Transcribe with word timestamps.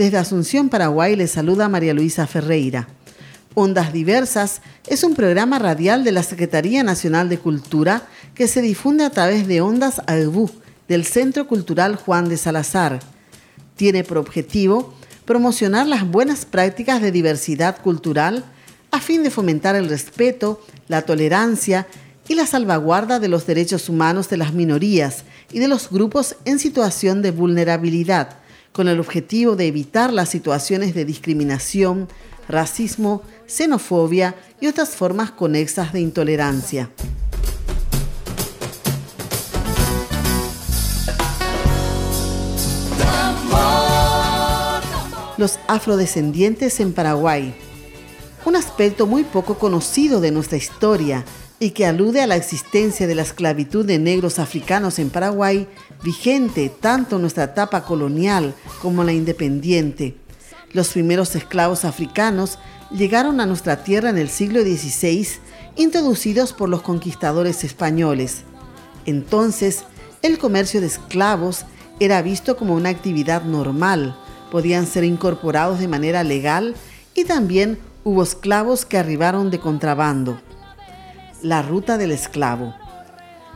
Desde 0.00 0.16
Asunción, 0.16 0.70
Paraguay, 0.70 1.14
le 1.14 1.26
saluda 1.26 1.68
María 1.68 1.92
Luisa 1.92 2.26
Ferreira. 2.26 2.88
Ondas 3.52 3.92
Diversas 3.92 4.62
es 4.86 5.04
un 5.04 5.14
programa 5.14 5.58
radial 5.58 6.04
de 6.04 6.10
la 6.10 6.22
Secretaría 6.22 6.82
Nacional 6.82 7.28
de 7.28 7.38
Cultura 7.38 8.08
que 8.34 8.48
se 8.48 8.62
difunde 8.62 9.04
a 9.04 9.10
través 9.10 9.46
de 9.46 9.60
Ondas 9.60 10.00
AEBU 10.06 10.50
del 10.88 11.04
Centro 11.04 11.46
Cultural 11.46 11.96
Juan 11.96 12.30
de 12.30 12.38
Salazar. 12.38 13.00
Tiene 13.76 14.02
por 14.02 14.16
objetivo 14.16 14.94
promocionar 15.26 15.86
las 15.86 16.10
buenas 16.10 16.46
prácticas 16.46 17.02
de 17.02 17.12
diversidad 17.12 17.82
cultural 17.82 18.46
a 18.92 19.00
fin 19.00 19.22
de 19.22 19.28
fomentar 19.28 19.76
el 19.76 19.90
respeto, 19.90 20.64
la 20.88 21.02
tolerancia 21.02 21.86
y 22.26 22.36
la 22.36 22.46
salvaguarda 22.46 23.20
de 23.20 23.28
los 23.28 23.44
derechos 23.44 23.90
humanos 23.90 24.30
de 24.30 24.38
las 24.38 24.54
minorías 24.54 25.24
y 25.52 25.58
de 25.58 25.68
los 25.68 25.90
grupos 25.90 26.36
en 26.46 26.58
situación 26.58 27.20
de 27.20 27.32
vulnerabilidad, 27.32 28.38
con 28.72 28.88
el 28.88 29.00
objetivo 29.00 29.56
de 29.56 29.66
evitar 29.66 30.12
las 30.12 30.28
situaciones 30.28 30.94
de 30.94 31.04
discriminación, 31.04 32.08
racismo, 32.48 33.22
xenofobia 33.46 34.34
y 34.60 34.66
otras 34.66 34.90
formas 34.90 35.30
conexas 35.30 35.92
de 35.92 36.00
intolerancia. 36.00 36.90
Los 45.36 45.58
afrodescendientes 45.68 46.80
en 46.80 46.92
Paraguay. 46.92 47.54
Un 48.44 48.56
aspecto 48.56 49.06
muy 49.06 49.24
poco 49.24 49.58
conocido 49.58 50.20
de 50.20 50.30
nuestra 50.30 50.58
historia 50.58 51.24
y 51.62 51.70
que 51.70 51.84
alude 51.84 52.22
a 52.22 52.26
la 52.26 52.36
existencia 52.36 53.06
de 53.06 53.14
la 53.14 53.20
esclavitud 53.20 53.84
de 53.84 53.98
negros 53.98 54.38
africanos 54.38 54.98
en 54.98 55.10
Paraguay, 55.10 55.68
vigente 56.02 56.70
tanto 56.70 57.16
en 57.16 57.22
nuestra 57.22 57.44
etapa 57.44 57.84
colonial 57.84 58.54
como 58.80 59.02
en 59.02 59.06
la 59.06 59.12
independiente. 59.12 60.16
Los 60.72 60.88
primeros 60.88 61.36
esclavos 61.36 61.84
africanos 61.84 62.58
llegaron 62.90 63.40
a 63.40 63.46
nuestra 63.46 63.84
tierra 63.84 64.08
en 64.08 64.16
el 64.16 64.30
siglo 64.30 64.62
XVI, 64.62 65.28
introducidos 65.76 66.54
por 66.54 66.70
los 66.70 66.80
conquistadores 66.80 67.62
españoles. 67.62 68.44
Entonces, 69.04 69.84
el 70.22 70.38
comercio 70.38 70.80
de 70.80 70.86
esclavos 70.86 71.66
era 72.00 72.22
visto 72.22 72.56
como 72.56 72.74
una 72.74 72.88
actividad 72.88 73.42
normal, 73.42 74.16
podían 74.50 74.86
ser 74.86 75.04
incorporados 75.04 75.78
de 75.78 75.88
manera 75.88 76.24
legal 76.24 76.74
y 77.14 77.24
también 77.24 77.78
hubo 78.02 78.22
esclavos 78.22 78.86
que 78.86 78.96
arribaron 78.96 79.50
de 79.50 79.60
contrabando. 79.60 80.40
La 81.42 81.62
ruta 81.62 81.96
del 81.96 82.12
esclavo. 82.12 82.74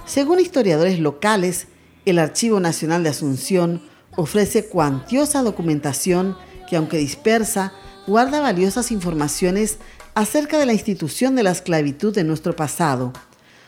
Según 0.06 0.40
historiadores 0.40 0.98
locales, 0.98 1.66
el 2.06 2.18
Archivo 2.18 2.58
Nacional 2.58 3.02
de 3.02 3.10
Asunción 3.10 3.82
ofrece 4.16 4.66
cuantiosa 4.66 5.42
documentación 5.42 6.36
que, 6.68 6.76
aunque 6.76 6.96
dispersa, 6.96 7.72
guarda 8.06 8.40
valiosas 8.40 8.90
informaciones 8.90 9.78
acerca 10.14 10.58
de 10.58 10.64
la 10.64 10.72
institución 10.72 11.34
de 11.34 11.42
la 11.42 11.50
esclavitud 11.50 12.16
en 12.16 12.26
nuestro 12.26 12.56
pasado. 12.56 13.12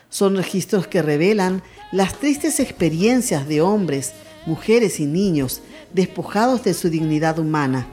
Son 0.08 0.34
registros 0.36 0.86
que 0.86 1.02
revelan 1.02 1.62
las 1.92 2.14
tristes 2.14 2.58
experiencias 2.58 3.46
de 3.46 3.60
hombres, 3.60 4.12
mujeres 4.46 4.98
y 4.98 5.04
niños 5.04 5.60
despojados 5.92 6.64
de 6.64 6.72
su 6.72 6.88
dignidad 6.88 7.38
humana. 7.38 7.86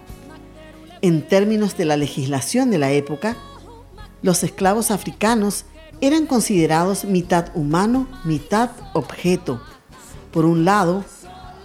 En 1.01 1.27
términos 1.27 1.75
de 1.75 1.83
la 1.83 1.97
legislación 1.97 2.71
de 2.71 2.77
la 2.77 2.91
época, 2.91 3.35
los 4.21 4.43
esclavos 4.43 4.89
africanos 4.89 5.65
eran 6.01 6.25
considerados 6.25 7.05
mitad 7.05 7.47
humano, 7.55 8.07
mitad 8.23 8.71
objeto. 8.93 9.61
Por 10.31 10.45
un 10.45 10.65
lado, 10.65 11.03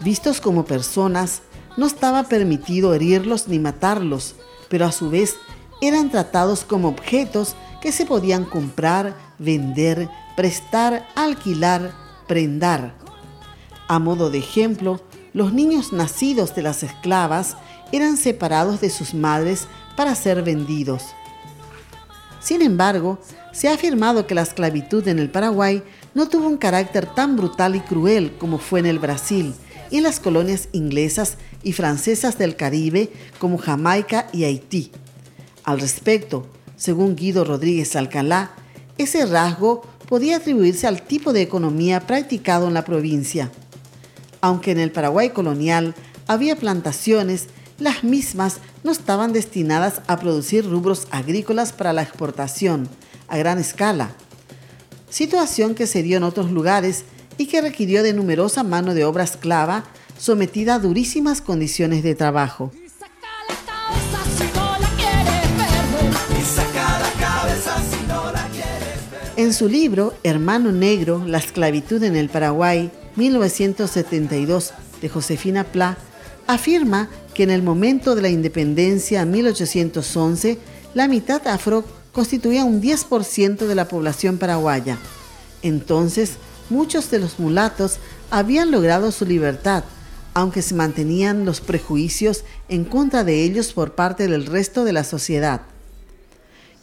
vistos 0.01 0.41
como 0.41 0.65
personas, 0.65 1.43
no 1.77 1.87
estaba 1.87 2.25
permitido 2.25 2.95
herirlos 2.95 3.49
ni 3.49 3.59
matarlos, 3.59 4.35
pero 4.69 4.87
a 4.87 4.93
su 4.93 5.11
vez 5.11 5.37
eran 5.81 6.11
tratados 6.11 6.65
como 6.65 6.89
objetos 6.89 7.55
que 7.81 7.93
se 7.93 8.05
podían 8.05 8.45
comprar, 8.45 9.17
vender, 9.39 10.09
prestar, 10.37 11.07
alquilar, 11.15 11.93
prendar. 12.27 12.95
A 13.87 13.99
modo 13.99 14.31
de 14.31 14.39
ejemplo, 14.39 15.01
los 15.33 15.53
niños 15.53 15.93
nacidos 15.93 16.55
de 16.55 16.63
las 16.63 16.83
esclavas 16.83 17.57
eran 17.93 18.17
separados 18.17 18.81
de 18.81 18.91
sus 18.91 19.15
madres 19.15 19.69
para 19.97 20.15
ser 20.15 20.43
vendidos. 20.43 21.03
Sin 22.41 22.63
embargo, 22.63 23.19
se 23.53 23.69
ha 23.69 23.75
afirmado 23.75 24.27
que 24.27 24.35
la 24.35 24.43
esclavitud 24.43 25.07
en 25.09 25.19
el 25.19 25.31
Paraguay 25.31 25.83
no 26.15 26.29
tuvo 26.29 26.47
un 26.47 26.57
carácter 26.57 27.07
tan 27.07 27.37
brutal 27.37 27.77
y 27.77 27.81
cruel 27.81 28.37
como 28.39 28.59
fue 28.59 28.81
en 28.81 28.87
el 28.87 28.99
Brasil 28.99 29.55
y 29.91 29.99
en 29.99 30.05
las 30.05 30.21
colonias 30.21 30.69
inglesas 30.73 31.39
y 31.63 31.73
francesas 31.73 32.39
del 32.39 32.57
Caribe 32.57 33.11
como 33.39 33.59
Jamaica 33.59 34.29
y 34.33 34.45
Haití. 34.45 34.93
Al 35.65 35.81
respecto, 35.81 36.47
según 36.77 37.17
Guido 37.17 37.45
Rodríguez 37.45 37.97
Alcalá, 37.97 38.53
ese 38.97 39.27
rasgo 39.27 39.83
podía 40.09 40.37
atribuirse 40.37 40.87
al 40.87 41.03
tipo 41.03 41.33
de 41.33 41.43
economía 41.43 42.01
practicado 42.01 42.69
en 42.69 42.75
la 42.75 42.85
provincia. 42.85 43.51
Aunque 44.41 44.71
en 44.71 44.79
el 44.79 44.93
Paraguay 44.93 45.31
colonial 45.31 45.95
había 46.27 46.57
plantaciones, 46.57 47.49
las 47.79 48.03
mismas 48.03 48.59
no 48.83 48.91
estaban 48.91 49.33
destinadas 49.33 50.03
a 50.07 50.19
producir 50.19 50.69
rubros 50.69 51.07
agrícolas 51.11 51.73
para 51.73 51.93
la 51.93 52.03
exportación, 52.03 52.89
a 53.29 53.37
gran 53.39 53.59
escala, 53.59 54.11
situación 55.09 55.75
que 55.75 55.87
se 55.87 56.03
dio 56.03 56.17
en 56.17 56.25
otros 56.25 56.51
lugares 56.51 57.05
y 57.39 57.47
que 57.47 57.61
requirió 57.61 58.03
de 58.03 58.13
numerosa 58.13 58.65
mano 58.65 58.95
de 58.95 59.05
obra 59.05 59.25
esclava 59.25 59.85
sometida 60.19 60.75
a 60.75 60.79
durísimas 60.81 61.41
condiciones 61.41 62.03
de 62.03 62.15
trabajo. 62.15 62.73
En 69.37 69.55
su 69.55 69.69
libro 69.69 70.15
Hermano 70.25 70.73
Negro, 70.73 71.23
la 71.25 71.39
esclavitud 71.39 72.03
en 72.03 72.17
el 72.17 72.29
Paraguay, 72.29 72.91
1972, 73.15 74.73
de 75.01 75.09
Josefina 75.09 75.63
Pla, 75.63 75.97
afirma 76.49 77.09
que 77.39 77.45
en 77.45 77.51
el 77.51 77.63
momento 77.63 78.17
de 78.17 78.23
la 78.23 78.31
independencia, 78.31 79.25
1811, 79.25 80.59
la 80.93 81.07
mitad 81.07 81.47
afro 81.47 81.85
constituía 82.11 82.65
un 82.65 82.83
10% 82.83 83.59
de 83.59 83.75
la 83.77 83.87
población 83.87 84.39
paraguaya. 84.39 84.99
Entonces, 85.63 86.33
muchos 86.69 87.13
de 87.13 87.21
los 87.21 87.39
mulatos 87.39 87.99
habían 88.33 88.73
logrado 88.73 89.13
su 89.13 89.25
libertad, 89.25 89.85
aunque 90.35 90.63
se 90.63 90.75
mantenían 90.75 91.45
los 91.45 91.61
prejuicios 91.61 92.43
en 92.69 92.85
contra 92.85 93.23
de 93.23 93.45
ellos 93.45 93.73
por 93.73 93.95
parte 93.95 94.27
del 94.27 94.45
resto 94.45 94.83
de 94.83 94.95
la 94.95 95.05
sociedad. 95.05 95.61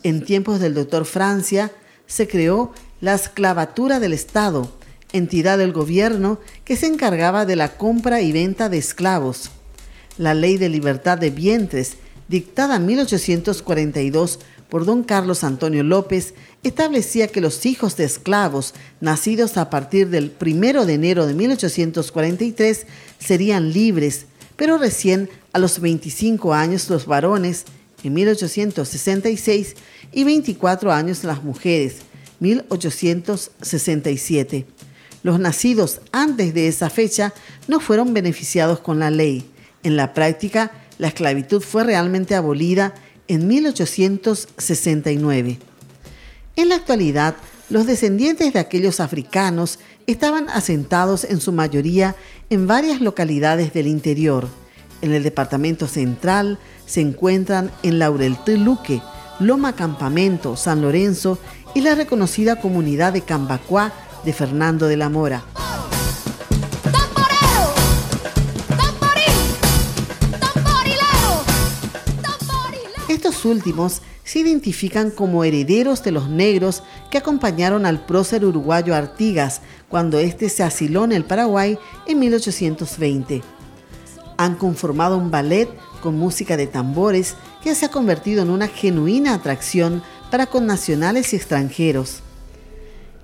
En 0.03 0.23
tiempos 0.23 0.61
del 0.61 0.73
doctor 0.73 1.03
Francia, 1.03 1.69
se 2.07 2.29
creó 2.29 2.71
la 3.01 3.15
esclavatura 3.15 3.99
del 3.99 4.13
Estado, 4.13 4.71
entidad 5.11 5.57
del 5.57 5.73
gobierno 5.73 6.39
que 6.63 6.77
se 6.77 6.87
encargaba 6.87 7.45
de 7.45 7.57
la 7.57 7.75
compra 7.75 8.21
y 8.21 8.31
venta 8.31 8.69
de 8.69 8.77
esclavos. 8.77 9.51
La 10.17 10.33
ley 10.33 10.57
de 10.57 10.69
libertad 10.69 11.17
de 11.17 11.29
vientres, 11.29 11.97
dictada 12.27 12.77
en 12.77 12.85
1842 12.85 14.39
por 14.69 14.85
don 14.85 15.03
Carlos 15.03 15.43
Antonio 15.43 15.83
López 15.83 16.33
establecía 16.63 17.27
que 17.27 17.41
los 17.41 17.65
hijos 17.65 17.97
de 17.97 18.05
esclavos 18.05 18.73
nacidos 19.01 19.57
a 19.57 19.69
partir 19.69 20.09
del 20.09 20.33
1 20.39 20.85
de 20.85 20.93
enero 20.93 21.27
de 21.27 21.33
1843 21.33 22.87
serían 23.19 23.73
libres, 23.73 24.27
pero 24.55 24.77
recién 24.77 25.29
a 25.53 25.59
los 25.59 25.79
25 25.79 26.53
años 26.53 26.89
los 26.89 27.05
varones, 27.05 27.65
en 28.03 28.13
1866, 28.13 29.75
y 30.11 30.23
24 30.23 30.91
años 30.91 31.23
las 31.23 31.43
mujeres, 31.43 31.97
1867. 32.39 34.65
Los 35.23 35.39
nacidos 35.39 36.01
antes 36.11 36.53
de 36.53 36.67
esa 36.67 36.89
fecha 36.89 37.33
no 37.67 37.79
fueron 37.79 38.13
beneficiados 38.13 38.79
con 38.79 38.99
la 38.99 39.09
ley. 39.09 39.49
En 39.85 39.95
la 39.95 40.13
práctica, 40.15 40.71
la 40.97 41.09
esclavitud 41.09 41.61
fue 41.61 41.83
realmente 41.83 42.33
abolida 42.33 42.95
en 43.27 43.47
1869. 43.47 45.59
En 46.55 46.69
la 46.69 46.75
actualidad, 46.75 47.35
los 47.69 47.85
descendientes 47.85 48.51
de 48.51 48.59
aquellos 48.59 48.99
africanos 48.99 49.77
estaban 50.07 50.49
asentados 50.49 51.23
en 51.23 51.39
su 51.39 51.51
mayoría 51.51 52.15
en 52.49 52.65
varias 52.65 52.99
localidades 52.99 53.73
del 53.73 53.85
interior. 53.85 54.47
En 55.03 55.13
el 55.13 55.21
departamento 55.21 55.87
central 55.87 56.57
se 56.87 57.01
encuentran 57.01 57.69
en 57.83 57.99
Luque, 57.99 59.03
Loma 59.39 59.75
Campamento, 59.75 60.57
San 60.57 60.81
Lorenzo 60.81 61.37
y 61.75 61.81
la 61.81 61.93
reconocida 61.93 62.55
comunidad 62.55 63.13
de 63.13 63.21
Cambacuá 63.21 63.93
de 64.25 64.33
Fernando 64.33 64.87
de 64.87 64.97
la 64.97 65.09
Mora. 65.09 65.43
Últimos 73.45 74.01
se 74.23 74.39
identifican 74.39 75.11
como 75.11 75.43
herederos 75.43 76.03
de 76.03 76.11
los 76.11 76.27
negros 76.27 76.83
que 77.11 77.17
acompañaron 77.17 77.85
al 77.85 78.05
prócer 78.05 78.43
uruguayo 78.43 78.95
Artigas 78.95 79.61
cuando 79.87 80.19
éste 80.19 80.49
se 80.49 80.63
asiló 80.63 81.05
en 81.05 81.11
el 81.11 81.23
Paraguay 81.23 81.77
en 82.07 82.19
1820. 82.19 83.43
Han 84.37 84.55
conformado 84.55 85.17
un 85.17 85.31
ballet 85.31 85.69
con 86.01 86.17
música 86.17 86.57
de 86.57 86.67
tambores 86.67 87.35
que 87.63 87.73
se 87.75 87.85
ha 87.85 87.89
convertido 87.89 88.41
en 88.41 88.49
una 88.49 88.67
genuina 88.67 89.33
atracción 89.33 90.03
para 90.29 90.47
connacionales 90.47 91.31
y 91.33 91.35
extranjeros. 91.37 92.19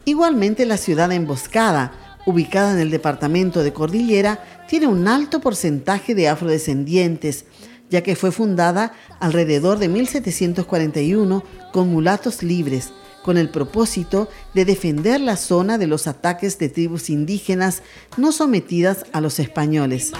Igualmente 0.05 0.65
la 0.65 0.77
ciudad 0.77 1.11
emboscada, 1.11 2.17
ubicada 2.25 2.73
en 2.73 2.79
el 2.79 2.89
departamento 2.89 3.63
de 3.63 3.73
Cordillera, 3.73 4.43
tiene 4.67 4.87
un 4.87 5.07
alto 5.07 5.41
porcentaje 5.41 6.15
de 6.15 6.29
afrodescendientes, 6.29 7.45
ya 7.91 8.01
que 8.01 8.15
fue 8.15 8.31
fundada 8.31 8.93
alrededor 9.19 9.77
de 9.77 9.89
1741 9.89 11.43
con 11.71 11.89
mulatos 11.89 12.41
libres, 12.41 12.91
con 13.21 13.37
el 13.37 13.49
propósito 13.49 14.29
de 14.55 14.65
defender 14.65 15.19
la 15.19 15.35
zona 15.35 15.77
de 15.77 15.85
los 15.85 16.07
ataques 16.07 16.57
de 16.57 16.69
tribus 16.69 17.09
indígenas 17.11 17.83
no 18.17 18.31
sometidas 18.31 19.05
a 19.11 19.21
los 19.21 19.39
españoles. 19.39 20.13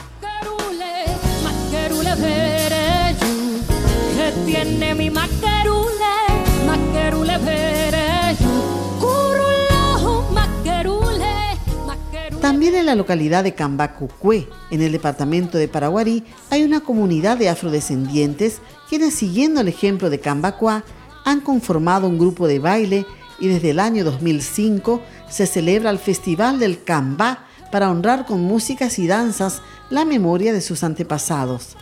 También 12.42 12.74
en 12.74 12.88
la 12.88 12.96
localidad 12.96 13.44
de 13.44 13.54
Cambacucue, 13.54 14.48
en 14.72 14.82
el 14.82 14.92
departamento 14.92 15.60
de 15.60 15.68
Paraguarí, 15.68 16.24
hay 16.50 16.64
una 16.64 16.82
comunidad 16.82 17.38
de 17.38 17.50
afrodescendientes 17.50 18.62
quienes, 18.90 19.14
siguiendo 19.14 19.62
el 19.62 19.68
ejemplo 19.68 20.10
de 20.10 20.20
Cambacuá, 20.20 20.84
han 21.24 21.42
conformado 21.42 22.08
un 22.08 22.18
grupo 22.18 22.48
de 22.48 22.58
baile 22.58 23.06
y 23.40 23.48
desde 23.48 23.70
el 23.70 23.80
año 23.80 24.04
2005 24.04 25.02
se 25.30 25.46
celebra 25.46 25.92
el 25.92 26.00
Festival 26.00 26.58
del 26.58 26.84
Cambá 26.84 27.46
para 27.72 27.92
honrar 27.92 28.26
con 28.26 28.42
músicas 28.42 28.98
y 28.98 29.06
danzas 29.06 29.62
la 29.92 30.04
memoria 30.04 30.52
de 30.52 30.62
sus 30.62 30.84
antepasados. 30.84 31.78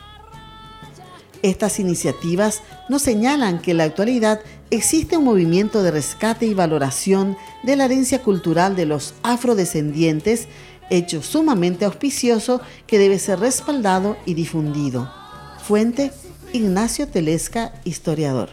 Estas 1.42 1.80
iniciativas 1.80 2.64
nos 2.90 3.02
señalan 3.02 3.62
que 3.62 3.72
en 3.72 3.78
la 3.78 3.86
actualidad 3.86 4.42
existe 4.72 5.18
un 5.18 5.24
movimiento 5.24 5.84
de 5.84 5.92
rescate 5.92 6.46
y 6.46 6.54
valoración 6.54 7.38
de 7.64 7.76
la 7.76 7.86
herencia 7.86 8.22
cultural 8.22 8.76
de 8.76 8.86
los 8.86 9.14
afrodescendientes, 9.24 10.48
hecho 10.90 11.22
sumamente 11.22 11.86
auspicioso 11.86 12.62
que 12.88 13.00
debe 13.00 13.20
ser 13.20 13.40
respaldado 13.40 14.18
y 14.26 14.34
difundido. 14.34 15.12
Fuente 15.64 16.12
Ignacio 16.54 17.08
Telesca, 17.08 17.74
historiador. 17.84 18.50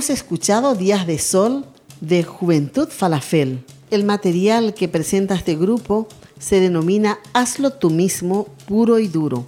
Hemos 0.00 0.08
escuchado 0.08 0.74
Días 0.76 1.06
de 1.06 1.18
Sol 1.18 1.66
de 2.00 2.22
Juventud 2.22 2.88
Falafel. 2.88 3.62
El 3.90 4.04
material 4.04 4.72
que 4.72 4.88
presenta 4.88 5.34
este 5.34 5.56
grupo 5.56 6.08
se 6.38 6.58
denomina 6.58 7.18
Hazlo 7.34 7.74
tú 7.74 7.90
mismo, 7.90 8.46
puro 8.66 8.98
y 8.98 9.08
duro. 9.08 9.44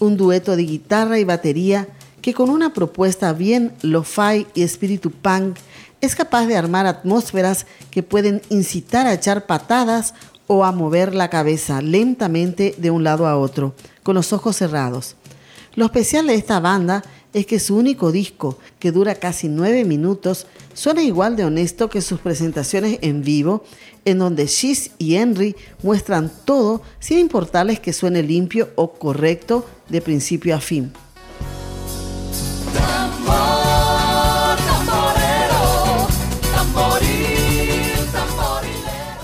Un 0.00 0.16
dueto 0.16 0.56
de 0.56 0.62
guitarra 0.62 1.18
y 1.18 1.24
batería 1.24 1.86
que 2.22 2.32
con 2.32 2.48
una 2.48 2.72
propuesta 2.72 3.34
bien 3.34 3.74
lo-fi 3.82 4.46
y 4.54 4.62
espíritu 4.62 5.10
punk 5.10 5.58
es 6.00 6.16
capaz 6.16 6.46
de 6.46 6.56
armar 6.56 6.86
atmósferas 6.86 7.66
que 7.90 8.02
pueden 8.02 8.40
incitar 8.48 9.06
a 9.06 9.12
echar 9.12 9.44
patadas 9.44 10.14
o 10.46 10.64
a 10.64 10.72
mover 10.72 11.14
la 11.14 11.28
cabeza 11.28 11.82
lentamente 11.82 12.74
de 12.78 12.90
un 12.90 13.04
lado 13.04 13.26
a 13.26 13.36
otro, 13.36 13.74
con 14.02 14.14
los 14.14 14.32
ojos 14.32 14.56
cerrados. 14.56 15.14
Lo 15.74 15.84
especial 15.84 16.28
de 16.28 16.36
esta 16.36 16.58
banda 16.58 17.02
es 17.34 17.46
que 17.46 17.58
su 17.58 17.76
único 17.76 18.12
disco, 18.12 18.58
que 18.78 18.92
dura 18.92 19.16
casi 19.16 19.48
nueve 19.48 19.84
minutos, 19.84 20.46
suena 20.72 21.02
igual 21.02 21.36
de 21.36 21.44
honesto 21.44 21.90
que 21.90 22.00
sus 22.00 22.20
presentaciones 22.20 22.98
en 23.02 23.22
vivo, 23.22 23.64
en 24.04 24.20
donde 24.20 24.46
Shiz 24.46 24.92
y 24.98 25.16
Henry 25.16 25.56
muestran 25.82 26.30
todo 26.44 26.80
sin 27.00 27.18
importarles 27.18 27.80
que 27.80 27.92
suene 27.92 28.22
limpio 28.22 28.70
o 28.76 28.92
correcto 28.92 29.66
de 29.88 30.00
principio 30.00 30.54
a 30.54 30.60
fin. 30.60 30.92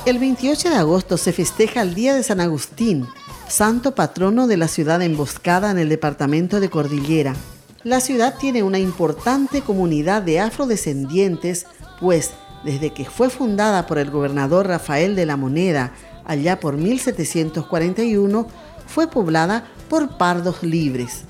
El 0.07 0.19
28 0.19 0.71
de 0.71 0.77
agosto 0.77 1.17
se 1.17 1.33
festeja 1.33 1.83
el 1.83 1.95
Día 1.95 2.17
de 2.17 2.25
San 2.25 2.41
Agustín, 2.41 3.07
santo 3.47 3.95
patrono 3.95 4.49
de 4.49 4.57
la 4.57 4.67
ciudad 4.67 5.01
emboscada 5.03 5.71
en 5.71 5.79
el 5.79 5.89
departamento 5.89 6.59
de 6.59 6.69
Cordillera. 6.69 7.37
La 7.83 8.01
ciudad 8.01 8.35
tiene 8.39 8.63
una 8.63 8.79
importante 8.79 9.63
comunidad 9.63 10.21
de 10.21 10.39
afrodescendientes, 10.39 11.65
pues 11.99 12.33
desde 12.63 12.91
que 12.91 13.07
fue 13.07 13.31
fundada 13.31 13.87
por 13.87 13.97
el 13.99 14.11
gobernador 14.11 14.69
Rafael 14.69 15.17
de 15.17 15.25
la 15.25 15.39
Moneda 15.39 15.95
allá 16.27 16.61
por 16.61 16.77
1741, 16.77 18.47
fue 18.87 19.09
poblada 19.09 19.65
por 19.89 20.19
pardos 20.19 20.63
libres. 20.63 21.23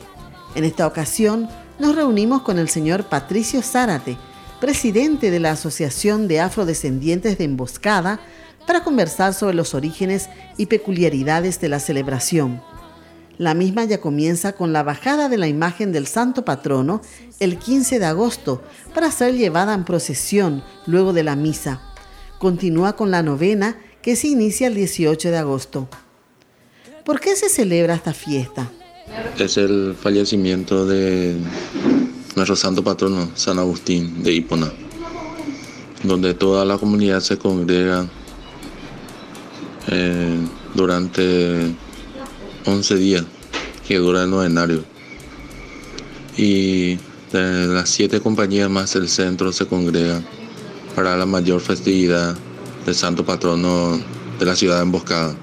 En 0.57 0.65
esta 0.65 0.89
ocasión 0.89 1.49
nos 1.79 1.95
reunimos 1.95 2.43
con 2.43 2.59
el 2.59 2.69
señor 2.69 3.05
Patricio 3.05 3.63
Zárate, 3.63 4.17
presidente 4.61 5.31
de 5.31 5.39
la 5.39 5.53
Asociación 5.53 6.27
de 6.27 6.41
Afrodescendientes 6.41 7.39
de 7.39 7.45
Emboscada, 7.45 8.19
para 8.67 8.83
conversar 8.83 9.35
sobre 9.35 9.55
los 9.55 9.73
orígenes 9.73 10.29
y 10.57 10.67
peculiaridades 10.67 11.61
de 11.61 11.69
la 11.69 11.79
celebración. 11.79 12.61
La 13.41 13.55
misma 13.55 13.87
ya 13.87 14.03
comienza 14.03 14.53
con 14.53 14.75
la 14.75 14.83
bajada 14.83 15.31
de 15.31 15.39
la 15.39 15.49
imagen 15.49 15.93
del 15.93 16.07
santo 16.07 16.45
patrono 16.45 17.01
el 17.39 17.57
15 17.57 17.99
de 17.99 18.05
agosto 18.05 18.63
para 18.93 19.11
ser 19.11 19.35
llevada 19.35 19.73
en 19.73 19.87
procesión 19.87 20.63
luego 20.85 21.15
de 21.15 21.23
la 21.23 21.37
misa. 21.37 21.81
Continúa 22.39 22.97
con 22.97 23.11
la 23.11 23.23
novena 23.23 23.79
que 24.03 24.15
se 24.15 24.29
inicia 24.29 24.67
el 24.67 24.75
18 24.75 25.31
de 25.31 25.39
agosto. 25.39 25.89
¿Por 27.07 27.19
qué 27.19 27.35
se 27.35 27.49
celebra 27.49 27.95
esta 27.95 28.13
fiesta? 28.13 28.71
Es 29.39 29.57
el 29.57 29.97
fallecimiento 29.99 30.85
de 30.85 31.39
nuestro 32.37 32.57
santo 32.57 32.85
patrono, 32.85 33.31
San 33.37 33.59
Agustín 33.59 34.23
de 34.23 34.35
Hipona, 34.35 34.71
donde 36.03 36.35
toda 36.35 36.67
la 36.67 36.77
comunidad 36.77 37.21
se 37.21 37.39
congrega 37.39 38.07
eh, 39.89 40.47
durante 40.75 41.75
11 42.67 42.97
días 42.97 43.25
que 43.87 43.99
dura 43.99 44.25
el 44.25 44.31
novenario. 44.31 44.85
Y 46.37 46.97
de 47.33 47.67
las 47.67 47.91
siete 47.91 48.21
compañías 48.21 48.71
más 48.71 48.95
el 48.97 49.09
centro 49.09 49.53
se 49.53 49.67
congrega 49.67 50.23
para 50.95 51.17
la 51.17 51.27
mayor 51.27 51.61
festividad 51.61 52.37
del 52.85 52.95
santo 52.95 53.25
patrono 53.25 54.01
de 54.39 54.47
la 54.47 54.57
ciudad 54.57 54.83
emboscada. 54.83 55.37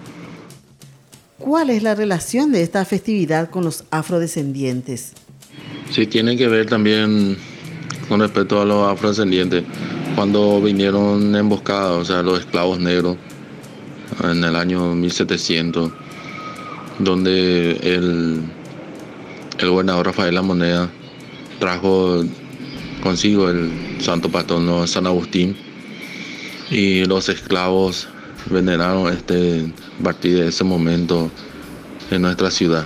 ¿Cuál 1.37 1.69
es 1.69 1.83
la 1.83 1.95
relación 1.95 2.51
de 2.51 2.61
esta 2.61 2.83
festividad 2.83 3.49
con 3.49 3.63
los 3.63 3.83
afrodescendientes? 3.91 5.13
Sí, 5.91 6.07
tiene 6.07 6.35
que 6.35 6.47
ver 6.47 6.65
también 6.65 7.37
con 8.09 8.19
respecto 8.19 8.61
a 8.61 8.65
los 8.65 8.91
afrodescendientes. 8.91 9.63
Cuando 10.15 10.61
vinieron 10.61 11.35
emboscados, 11.35 12.01
o 12.01 12.05
sea, 12.05 12.23
los 12.23 12.39
esclavos 12.39 12.79
negros, 12.79 13.17
en 14.23 14.43
el 14.43 14.55
año 14.55 14.95
1700, 14.95 15.91
donde 16.99 17.71
el, 17.83 18.41
el 19.59 19.69
gobernador 19.69 20.07
Rafael 20.07 20.35
La 20.35 20.41
Moneda 20.41 20.89
trajo 21.59 22.23
consigo 23.01 23.49
el 23.49 23.97
santo 23.99 24.29
patrono 24.29 24.87
San 24.87 25.07
Agustín 25.07 25.55
Y 26.69 27.05
los 27.05 27.29
esclavos 27.29 28.07
veneraron 28.49 29.11
este, 29.11 29.71
a 29.99 30.03
partir 30.03 30.37
de 30.37 30.47
ese 30.47 30.63
momento 30.63 31.29
en 32.11 32.21
nuestra 32.21 32.51
ciudad. 32.51 32.85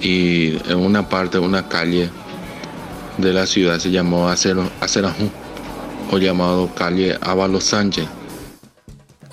Y 0.00 0.56
en 0.68 0.78
una 0.78 1.08
parte, 1.08 1.38
una 1.38 1.68
calle 1.68 2.10
de 3.18 3.32
la 3.32 3.46
ciudad 3.46 3.78
se 3.78 3.90
llamó 3.90 4.28
Acerajú 4.28 5.30
o 6.10 6.18
llamado 6.18 6.74
calle 6.74 7.16
Ávalo 7.20 7.60
Sánchez. 7.60 8.06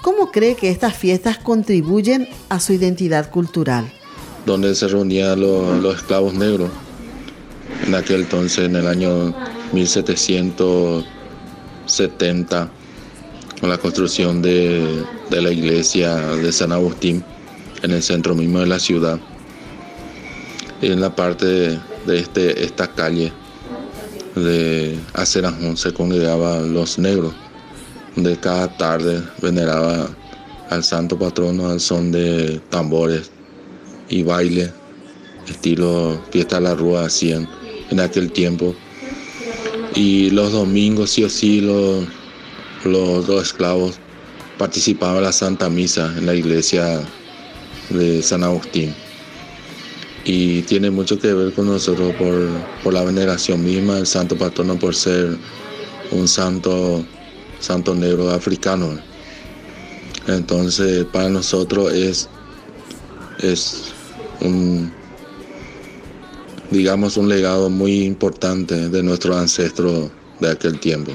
¿Cómo 0.01 0.32
cree 0.32 0.56
que 0.56 0.70
estas 0.70 0.96
fiestas 0.96 1.38
contribuyen 1.38 2.29
a 2.48 2.62
su 2.62 2.72
identidad 2.74 3.29
cultural? 3.29 3.91
Donde 4.46 4.74
se 4.74 4.88
reunían 4.88 5.41
los, 5.41 5.96
esclavos 5.96 6.34
negros. 6.34 6.70
En 7.86 7.94
aquel 7.96 8.22
entonces, 8.22 8.63
en 8.65 8.77
el 8.77 8.88
año 8.88 9.36
1770, 9.74 12.72
con 13.60 13.70
la 13.70 13.77
construcción 13.77 14.41
de, 14.41 15.03
la 15.29 15.51
iglesia 15.51 16.15
de 16.15 16.50
San 16.53 16.72
Agustín 16.72 17.25
en 17.84 17.91
el 17.91 18.01
centro 18.01 18.34
mismo 18.36 18.60
de 18.60 18.68
la 18.68 18.79
ciudad. 18.79 19.20
Y 20.82 20.91
en 20.91 21.01
la 21.01 21.13
parte 21.13 21.46
de, 21.46 21.77
este, 22.08 22.63
esta 22.63 22.88
calle 22.88 23.34
de 24.36 24.98
Acerajón 25.13 25.75
se 25.75 25.94
congregaban 25.94 26.74
los 26.74 26.98
negros, 26.98 27.34
donde 28.24 28.40
cada 28.40 28.68
tarde 28.76 29.24
veneraba 29.42 30.10
al 30.70 30.84
santo 30.84 31.18
patrono 31.18 31.70
al 31.70 31.80
son 31.80 32.12
de 32.12 32.60
tambores 32.70 33.32
y 34.10 34.24
baile, 34.24 34.72
estilo 35.48 36.22
fiesta 36.30 36.58
de 36.58 36.64
la 36.64 36.76
rúa 36.76 37.06
hacían 37.06 37.48
en 37.90 38.00
aquel 38.00 38.32
tiempo. 38.32 38.76
Y 39.96 40.30
los 40.32 40.52
domingos 40.52 41.12
sí 41.12 41.24
o 41.24 41.30
sí 41.30 41.62
los, 41.62 42.06
los, 42.84 43.28
los 43.28 43.42
esclavos 43.42 43.96
participaban 44.58 45.18
en 45.18 45.24
la 45.24 45.32
Santa 45.32 45.70
Misa 45.70 46.14
en 46.18 46.26
la 46.26 46.36
iglesia 46.36 47.02
de 47.90 48.22
San 48.22 48.44
Agustín 48.44 48.94
y 50.26 50.62
tiene 50.64 50.92
mucho 50.92 51.18
que 51.18 51.34
ver 51.34 51.54
con 51.54 51.68
nosotros 51.68 52.14
por, 52.16 52.94
la 52.94 53.04
veneración 53.04 53.64
misma 53.64 53.96
del 53.96 54.06
santo 54.06 54.36
patrono 54.38 54.78
por 54.78 54.94
ser 54.94 55.38
un 56.12 56.28
santo, 56.28 57.04
santo 57.60 57.96
negro 57.96 58.30
africano. 58.30 59.00
Entonces 60.28 61.06
para 61.06 61.30
nosotros 61.30 61.94
es, 61.94 62.30
es 63.39 63.94
un, 64.42 64.92
digamos, 66.72 67.18
un 67.18 67.30
legado 67.30 67.70
muy 67.70 68.04
importante 68.04 68.89
de 68.89 69.04
nuestros 69.04 69.38
ancestros 69.38 70.10
de 70.39 70.51
aquel 70.51 70.80
tiempo. 70.80 71.12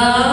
love. 0.00 0.29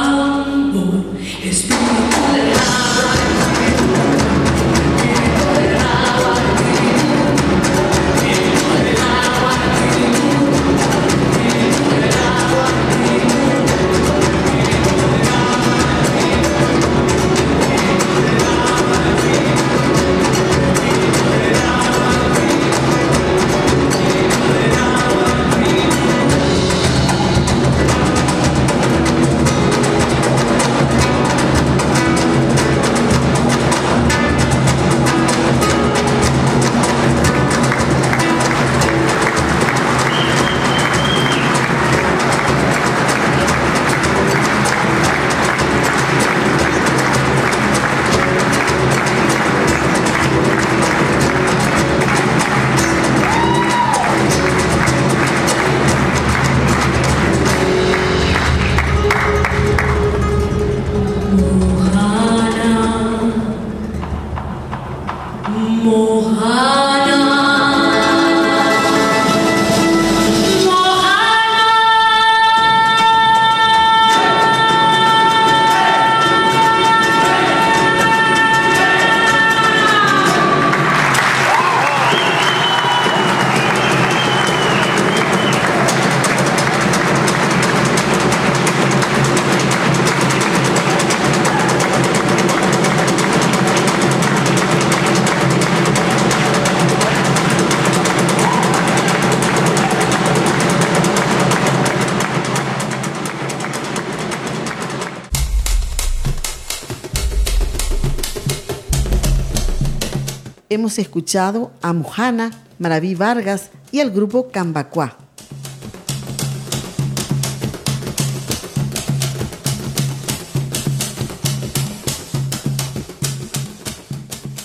Hemos 110.77 111.00
escuchado 111.00 111.72
a 111.81 111.91
Mujana, 111.91 112.51
Maraví 112.77 113.15
Vargas 113.15 113.72
y 113.91 114.00
el 114.00 114.12
grupo 114.12 114.50
Cambacuá. 114.50 115.17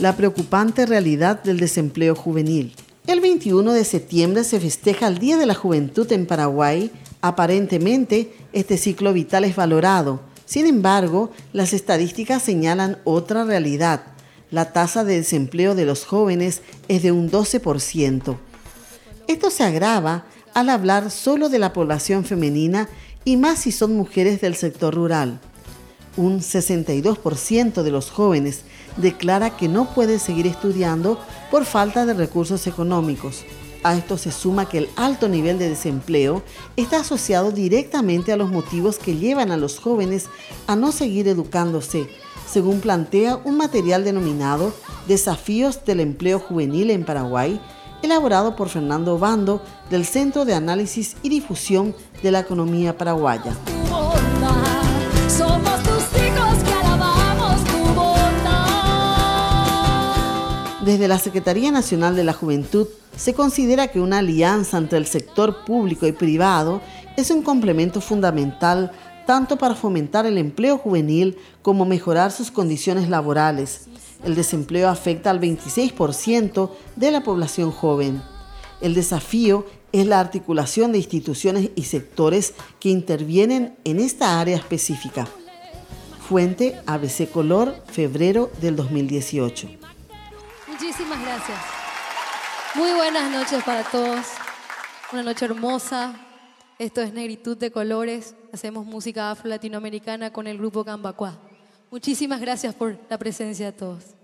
La 0.00 0.14
preocupante 0.16 0.85
realidad 0.85 1.42
del 1.42 1.59
desempleo 1.59 2.14
juvenil. 2.14 2.75
El 3.07 3.21
21 3.21 3.73
de 3.73 3.85
septiembre 3.85 4.45
se 4.45 4.61
festeja 4.61 5.07
el 5.07 5.16
Día 5.16 5.38
de 5.38 5.47
la 5.47 5.54
Juventud 5.54 6.12
en 6.12 6.26
Paraguay. 6.26 6.90
Aparentemente, 7.23 8.35
este 8.52 8.76
ciclo 8.76 9.14
vital 9.14 9.45
es 9.45 9.57
valorado. 9.57 10.21
Sin 10.45 10.66
embargo, 10.66 11.31
las 11.54 11.73
estadísticas 11.73 12.42
señalan 12.42 12.99
otra 13.04 13.45
realidad 13.45 14.12
la 14.52 14.73
tasa 14.73 15.02
de 15.02 15.16
desempleo 15.16 15.75
de 15.75 15.85
los 15.85 16.04
jóvenes 16.04 16.61
es 16.87 17.02
de 17.02 17.11
un 17.11 17.28
12%. 17.28 18.37
Esto 19.26 19.50
se 19.50 19.64
agrava 19.64 20.26
al 20.54 20.68
hablar 20.68 21.11
solo 21.11 21.49
de 21.49 21.59
la 21.59 21.73
población 21.73 22.25
femenina 22.25 22.88
y 23.25 23.37
más 23.38 23.61
si 23.61 23.73
son 23.73 23.97
mujeres 23.97 24.40
del 24.40 24.54
sector 24.54 24.94
rural. 24.94 25.40
Un 26.16 26.40
62% 26.40 27.82
de 27.82 27.90
los 27.90 28.11
jóvenes 28.11 28.62
declara 28.99 29.56
que 29.56 29.68
no 29.68 29.94
puede 29.94 30.18
seguir 30.18 30.47
estudiando 30.47 31.18
por 31.50 31.64
falta 31.64 32.04
de 32.04 32.12
recursos 32.12 32.66
económicos. 32.66 33.44
A 33.83 33.97
esto 33.97 34.17
se 34.17 34.31
suma 34.31 34.69
que 34.69 34.79
el 34.79 34.89
alto 34.97 35.29
nivel 35.29 35.59
de 35.59 35.68
desempleo 35.68 36.42
está 36.77 37.01
asociado 37.01 37.51
directamente 37.51 38.33
a 38.33 38.37
los 38.37 38.51
motivos 38.51 38.99
que 38.99 39.16
llevan 39.16 39.51
a 39.51 39.57
los 39.57 39.79
jóvenes 39.79 40.27
a 40.66 40.77
no 40.77 40.92
seguir 40.92 41.27
educándose 41.29 42.09
según 42.53 42.81
plantea 42.81 43.40
un 43.45 43.57
material 43.57 44.05
denominado 44.05 44.75
Desafíos 45.09 45.87
del 45.87 46.01
Empleo 46.01 46.38
Juvenil 46.38 46.90
en 46.90 47.05
Paraguay, 47.05 47.59
elaborado 48.03 48.57
por 48.57 48.68
Fernando 48.68 49.18
Bando 49.18 49.62
del 49.88 50.05
Centro 50.05 50.45
de 50.45 50.53
Análisis 50.53 51.16
y 51.23 51.31
Difusión 51.31 51.95
de 52.23 52.31
la 52.31 52.40
Economía 52.40 52.99
Paraguaya. 52.99 53.57
Desde 60.83 61.07
la 61.07 61.21
Secretaría 61.21 61.71
Nacional 61.71 62.16
de 62.16 62.25
la 62.25 62.33
Juventud 62.33 62.88
se 63.16 63.35
considera 63.35 63.87
que 63.87 64.01
una 64.01 64.18
alianza 64.18 64.79
entre 64.79 64.99
el 64.99 65.07
sector 65.07 65.64
público 65.64 66.09
y 66.09 66.12
privado 66.12 66.81
es 67.16 67.31
un 67.31 67.42
complemento 67.42 68.01
fundamental 68.01 68.90
tanto 69.25 69.59
para 69.59 69.77
fomentar 69.77 70.27
el 70.27 70.38
empleo 70.38 70.79
juvenil 70.79 71.38
como 71.62 71.85
mejorar 71.85 72.33
sus 72.33 72.51
condiciones 72.51 73.09
laborales. 73.09 73.83
El 74.25 74.35
desempleo 74.35 74.88
afecta 74.88 75.31
al 75.31 75.40
26% 75.40 76.71
de 76.97 77.11
la 77.12 77.23
población 77.23 77.71
joven. 77.71 78.21
El 78.81 78.95
desafío 78.95 79.64
es 79.92 80.05
la 80.09 80.18
articulación 80.18 80.90
de 80.90 80.99
instituciones 80.99 81.71
y 81.77 81.85
sectores 81.85 82.55
que 82.81 82.88
intervienen 82.88 83.77
en 83.85 84.01
esta 84.01 84.40
área 84.40 84.57
específica. 84.57 85.29
Fuente 86.29 86.81
ABC 86.87 87.31
Color, 87.31 87.77
febrero 87.87 88.51
del 88.61 88.75
2018. 88.75 89.82
Muchísimas 90.83 91.23
gracias. 91.23 91.59
Muy 92.75 92.92
buenas 92.95 93.31
noches 93.31 93.62
para 93.62 93.85
todos. 93.85 94.27
Una 95.12 95.23
noche 95.23 95.45
hermosa, 95.45 96.12
esto 96.77 97.01
es 97.01 97.12
Negritud 97.12 97.57
de 97.57 97.71
Colores. 97.71 98.35
Hacemos 98.53 98.85
música 98.85 99.31
afro-latinoamericana 99.31 100.33
con 100.33 100.49
el 100.49 100.59
grupo 100.59 100.85
Cambacuá. 100.85 101.38
Muchísimas 101.92 102.40
gracias 102.40 102.75
por 102.75 102.99
la 103.09 103.16
presencia 103.16 103.66
de 103.66 103.73
todos. 103.73 104.16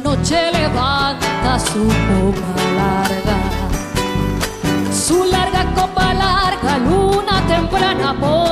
noche 0.00 0.50
levanta 0.52 1.58
su 1.58 1.86
copa 1.86 2.62
larga, 2.76 3.38
su 4.92 5.24
larga 5.24 5.64
copa 5.74 6.12
larga, 6.12 6.78
luna 6.78 7.42
temprana 7.46 8.14
por 8.18 8.47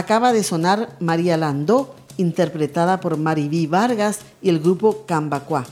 Acaba 0.00 0.32
de 0.32 0.42
sonar 0.42 0.96
María 0.98 1.36
Landó, 1.36 1.94
interpretada 2.16 3.00
por 3.00 3.18
Mariví 3.18 3.66
Vargas 3.66 4.20
y 4.40 4.48
el 4.48 4.58
grupo 4.58 5.04
Cambacuá. 5.04 5.66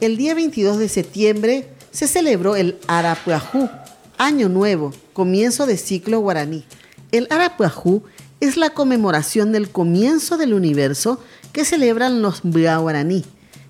El 0.00 0.16
día 0.16 0.34
22 0.34 0.78
de 0.78 0.88
septiembre 0.88 1.68
se 1.92 2.08
celebró 2.08 2.56
el 2.56 2.80
Arapuajú, 2.88 3.70
Año 4.18 4.48
Nuevo, 4.48 4.92
comienzo 5.12 5.66
de 5.66 5.76
ciclo 5.76 6.18
guaraní. 6.18 6.64
El 7.12 7.28
Arapuajú 7.30 8.02
es 8.40 8.56
la 8.56 8.70
conmemoración 8.70 9.52
del 9.52 9.70
comienzo 9.70 10.36
del 10.36 10.52
universo 10.52 11.20
que 11.52 11.64
celebran 11.64 12.22
los 12.22 12.40
guaraní. 12.42 13.24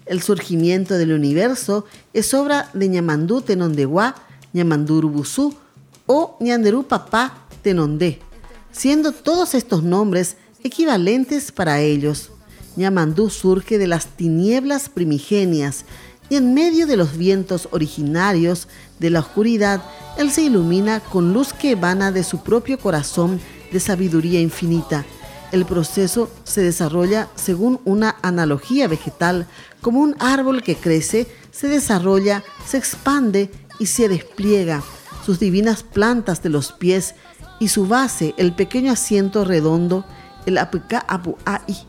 El 0.06 0.22
surgimiento 0.22 0.96
del 0.96 1.12
universo 1.12 1.84
es 2.14 2.32
obra 2.32 2.70
de 2.72 2.88
Ñamandú 2.88 3.42
Tenondeguá, 3.42 4.14
Ñamandú 4.54 4.96
Urubuzú 4.96 5.54
o 6.14 6.36
Ñanderú 6.40 6.82
Papá 6.82 7.46
Tenondé, 7.62 8.18
siendo 8.70 9.12
todos 9.12 9.54
estos 9.54 9.82
nombres 9.82 10.36
equivalentes 10.62 11.50
para 11.50 11.80
ellos. 11.80 12.30
Ñamandú 12.76 13.30
surge 13.30 13.78
de 13.78 13.86
las 13.86 14.04
tinieblas 14.08 14.90
primigenias 14.90 15.86
y 16.28 16.36
en 16.36 16.52
medio 16.52 16.86
de 16.86 16.98
los 16.98 17.16
vientos 17.16 17.66
originarios 17.70 18.68
de 18.98 19.08
la 19.08 19.20
oscuridad, 19.20 19.82
él 20.18 20.30
se 20.30 20.42
ilumina 20.42 21.00
con 21.00 21.32
luz 21.32 21.54
que 21.54 21.70
emana 21.70 22.12
de 22.12 22.24
su 22.24 22.42
propio 22.42 22.78
corazón 22.78 23.40
de 23.72 23.80
sabiduría 23.80 24.40
infinita. 24.40 25.06
El 25.50 25.64
proceso 25.64 26.28
se 26.44 26.60
desarrolla 26.60 27.30
según 27.36 27.80
una 27.86 28.16
analogía 28.20 28.86
vegetal, 28.86 29.46
como 29.80 30.00
un 30.00 30.14
árbol 30.18 30.62
que 30.62 30.76
crece, 30.76 31.26
se 31.50 31.68
desarrolla, 31.68 32.44
se 32.66 32.76
expande 32.76 33.50
y 33.78 33.86
se 33.86 34.10
despliega. 34.10 34.82
Sus 35.24 35.38
divinas 35.38 35.82
plantas 35.82 36.42
de 36.42 36.48
los 36.48 36.72
pies 36.72 37.14
y 37.60 37.68
su 37.68 37.86
base, 37.86 38.34
el 38.38 38.52
pequeño 38.52 38.92
asiento 38.92 39.44
redondo, 39.44 40.04
el 40.46 40.58
apuca 40.58 41.04
apuai. 41.06 41.86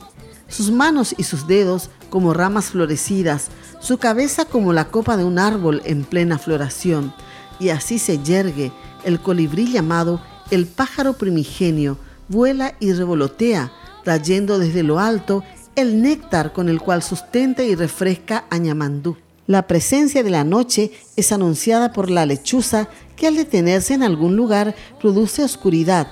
Sus 0.47 0.71
manos 0.71 1.15
y 1.17 1.23
sus 1.23 1.47
dedos 1.47 1.89
como 2.11 2.33
ramas 2.33 2.65
florecidas, 2.65 3.49
su 3.79 3.97
cabeza 3.97 4.45
como 4.45 4.71
la 4.71 4.89
copa 4.89 5.17
de 5.17 5.23
un 5.23 5.39
árbol 5.39 5.81
en 5.85 6.03
plena 6.03 6.37
floración. 6.37 7.13
Y 7.59 7.69
así 7.69 7.97
se 7.97 8.19
yergue 8.19 8.71
el 9.03 9.19
colibrí 9.19 9.71
llamado 9.71 10.21
el 10.51 10.67
pájaro 10.67 11.13
primigenio, 11.13 11.97
vuela 12.27 12.75
y 12.79 12.93
revolotea, 12.93 13.71
trayendo 14.03 14.59
desde 14.59 14.83
lo 14.83 14.99
alto 14.99 15.43
el 15.75 16.01
néctar 16.01 16.53
con 16.53 16.69
el 16.69 16.79
cual 16.79 17.01
sustenta 17.01 17.63
y 17.63 17.73
refresca 17.73 18.45
a 18.51 18.57
Ñamandú. 18.57 19.17
La 19.45 19.67
presencia 19.67 20.23
de 20.23 20.29
la 20.29 20.45
noche 20.45 20.91
es 21.17 21.33
anunciada 21.33 21.91
por 21.91 22.09
la 22.09 22.25
lechuza 22.25 22.87
que 23.17 23.27
al 23.27 23.35
detenerse 23.35 23.93
en 23.93 24.03
algún 24.03 24.37
lugar 24.37 24.73
produce 25.01 25.43
oscuridad. 25.43 26.07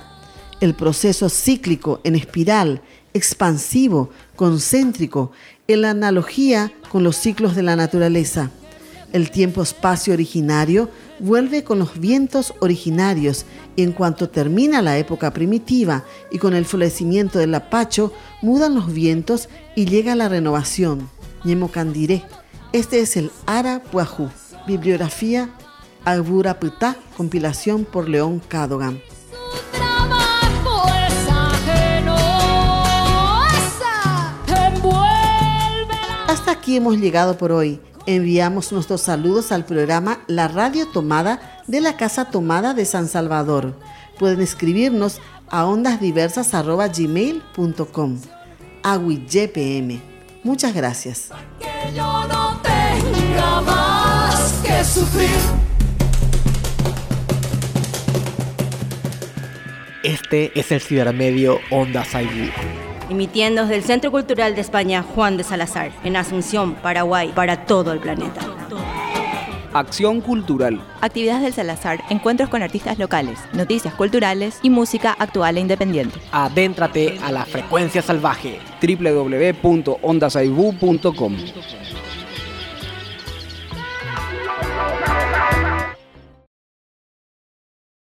El 0.60 0.74
proceso 0.74 1.30
cíclico 1.30 2.00
en 2.04 2.14
espiral, 2.14 2.82
expansivo, 3.14 4.10
concéntrico, 4.36 5.32
en 5.66 5.80
la 5.80 5.90
analogía 5.90 6.72
con 6.90 7.04
los 7.04 7.16
ciclos 7.16 7.56
de 7.56 7.62
la 7.62 7.74
naturaleza. 7.74 8.50
El 9.14 9.30
tiempo-espacio 9.30 10.12
originario 10.12 10.90
vuelve 11.18 11.64
con 11.64 11.78
los 11.78 11.98
vientos 11.98 12.52
originarios 12.60 13.46
y 13.76 13.82
en 13.82 13.92
cuanto 13.92 14.28
termina 14.28 14.82
la 14.82 14.98
época 14.98 15.32
primitiva 15.32 16.04
y 16.30 16.38
con 16.38 16.54
el 16.54 16.66
florecimiento 16.66 17.38
del 17.38 17.54
apacho, 17.54 18.12
mudan 18.42 18.74
los 18.74 18.92
vientos 18.92 19.48
y 19.74 19.86
llega 19.86 20.14
la 20.16 20.28
renovación. 20.28 21.08
Ñemocandiré. 21.44 22.24
Este 22.72 23.00
es 23.00 23.18
el 23.18 23.30
Ara 23.46 23.82
Puajú. 23.82 24.30
Bibliografía 24.66 25.50
Albura 26.06 26.58
Putá, 26.58 26.96
compilación 27.18 27.84
por 27.84 28.08
León 28.08 28.40
Cadogan. 28.48 29.02
Hasta 36.28 36.52
aquí 36.52 36.76
hemos 36.76 36.96
llegado 36.96 37.36
por 37.36 37.52
hoy. 37.52 37.78
Enviamos 38.06 38.72
nuestros 38.72 39.02
saludos 39.02 39.52
al 39.52 39.66
programa 39.66 40.20
La 40.26 40.48
Radio 40.48 40.88
Tomada 40.88 41.62
de 41.66 41.82
la 41.82 41.98
Casa 41.98 42.30
Tomada 42.30 42.72
de 42.72 42.86
San 42.86 43.06
Salvador. 43.06 43.78
Pueden 44.18 44.40
escribirnos 44.40 45.20
a 45.48 45.66
ondasdiversas.gmail.com. 45.66 48.18
AWIYPM. 48.82 50.11
Muchas 50.44 50.74
gracias. 50.74 51.28
que 51.60 51.94
yo 51.94 52.26
no 52.26 52.60
tenga 52.62 53.60
más 53.60 54.60
que 54.64 54.84
sufrir. 54.84 55.28
Este 60.02 60.58
es 60.58 60.72
el 60.72 60.80
cibermedio 60.80 61.60
Onda 61.70 62.04
Saibú. 62.04 62.50
emitiendo 63.08 63.62
desde 63.62 63.76
el 63.76 63.84
Centro 63.84 64.10
Cultural 64.10 64.54
de 64.54 64.62
España 64.62 65.02
Juan 65.02 65.36
de 65.36 65.44
Salazar, 65.44 65.92
en 66.02 66.16
Asunción, 66.16 66.74
Paraguay, 66.74 67.30
para 67.34 67.66
todo 67.66 67.92
el 67.92 68.00
planeta. 68.00 68.40
Acción 69.74 70.20
cultural. 70.20 70.80
Actividades 71.00 71.42
del 71.42 71.52
Salazar, 71.52 72.00
encuentros 72.10 72.48
con 72.50 72.62
artistas 72.62 72.98
locales, 72.98 73.38
noticias 73.54 73.94
culturales 73.94 74.58
y 74.62 74.70
música 74.70 75.16
actual 75.18 75.56
e 75.56 75.60
independiente. 75.60 76.20
Adéntrate 76.30 77.18
a 77.22 77.32
la 77.32 77.46
frecuencia 77.46 78.02
salvaje. 78.02 78.58
www.ondasaibú.com 78.82 81.36